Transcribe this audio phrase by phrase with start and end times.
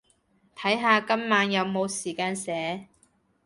[0.55, 2.87] 睇下今晚有冇時間寫